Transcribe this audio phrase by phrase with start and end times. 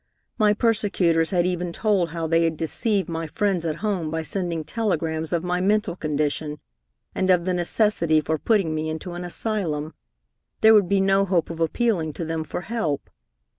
[0.39, 4.63] My persecutors had even told how they had deceived my friends at home by sending
[4.63, 6.59] telegrams of my mental condition,
[7.13, 9.93] and of the necessity for putting me into an asylum.
[10.61, 13.11] There would be no hope of appealing to them for help.